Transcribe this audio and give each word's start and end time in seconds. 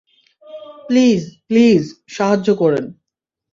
Please, 0.87 1.21
please, 1.47 1.83
সাহায্য 2.07 2.47
করেন। 2.55 2.85